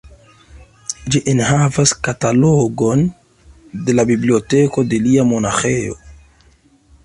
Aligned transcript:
Ĝi 1.15 1.19
enhavas 1.33 1.93
katalogon 2.07 3.05
de 3.89 3.95
la 3.99 4.07
biblioteko 4.13 4.89
de 4.95 5.03
lia 5.07 5.31
monaĥejo. 5.35 6.01